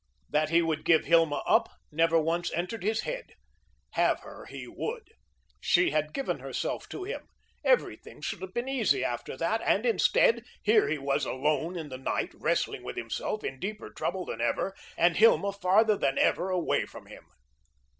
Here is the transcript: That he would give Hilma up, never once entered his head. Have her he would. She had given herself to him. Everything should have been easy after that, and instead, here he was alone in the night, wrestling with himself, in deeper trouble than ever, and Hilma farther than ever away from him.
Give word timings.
That 0.31 0.49
he 0.49 0.63
would 0.63 0.83
give 0.83 1.05
Hilma 1.05 1.43
up, 1.45 1.69
never 1.91 2.17
once 2.19 2.51
entered 2.53 2.81
his 2.83 3.01
head. 3.01 3.33
Have 3.91 4.21
her 4.21 4.47
he 4.47 4.67
would. 4.67 5.11
She 5.59 5.91
had 5.91 6.11
given 6.11 6.39
herself 6.39 6.89
to 6.89 7.03
him. 7.03 7.27
Everything 7.63 8.19
should 8.19 8.41
have 8.41 8.51
been 8.51 8.67
easy 8.67 9.03
after 9.03 9.37
that, 9.37 9.61
and 9.63 9.85
instead, 9.85 10.43
here 10.63 10.87
he 10.87 10.97
was 10.97 11.23
alone 11.23 11.77
in 11.77 11.89
the 11.89 11.99
night, 11.99 12.31
wrestling 12.33 12.81
with 12.83 12.97
himself, 12.97 13.43
in 13.43 13.59
deeper 13.59 13.91
trouble 13.91 14.25
than 14.25 14.41
ever, 14.41 14.75
and 14.97 15.17
Hilma 15.17 15.53
farther 15.53 15.95
than 15.97 16.17
ever 16.17 16.49
away 16.49 16.87
from 16.87 17.05
him. 17.05 17.27